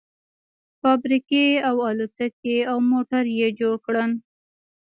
فابريکې 0.79 1.45
او 1.69 1.75
الوتکې 1.89 2.57
او 2.71 2.77
موټر 2.91 3.23
يې 3.37 3.47
جوړ 3.59 3.75
کړل. 3.85 4.11